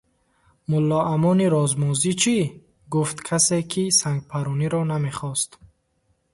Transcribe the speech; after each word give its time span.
–Мулло 0.69 0.99
Амони 1.13 1.47
розмозӣ 1.53 2.11
чӣ?– 2.21 2.37
гуфт 2.93 3.17
касе, 3.27 3.59
ки 3.71 3.83
сангпаррониро 3.99 4.81
намехост. 4.91 5.49